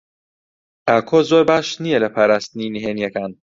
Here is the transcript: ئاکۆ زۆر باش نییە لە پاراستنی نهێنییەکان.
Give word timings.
ئاکۆ 0.89 1.19
زۆر 1.29 1.43
باش 1.49 1.67
نییە 1.83 1.99
لە 2.03 2.09
پاراستنی 2.15 2.73
نهێنییەکان. 2.75 3.31